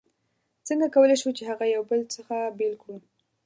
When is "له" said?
1.83-1.87